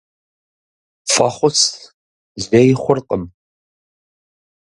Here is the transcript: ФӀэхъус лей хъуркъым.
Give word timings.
ФӀэхъус 1.11 1.59
лей 2.49 2.69
хъуркъым. 2.81 3.23